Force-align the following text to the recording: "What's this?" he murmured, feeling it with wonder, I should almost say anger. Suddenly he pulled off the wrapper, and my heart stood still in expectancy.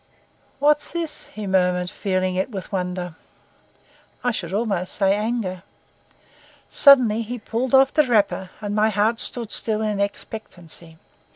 "What's 0.57 0.89
this?" 0.89 1.25
he 1.25 1.45
murmured, 1.45 1.91
feeling 1.91 2.35
it 2.35 2.49
with 2.49 2.71
wonder, 2.71 3.13
I 4.23 4.31
should 4.31 4.51
almost 4.51 4.95
say 4.95 5.13
anger. 5.13 5.61
Suddenly 6.71 7.21
he 7.21 7.37
pulled 7.37 7.75
off 7.75 7.93
the 7.93 8.07
wrapper, 8.07 8.49
and 8.61 8.73
my 8.73 8.89
heart 8.89 9.19
stood 9.19 9.51
still 9.51 9.83
in 9.83 10.01
expectancy. 10.01 10.97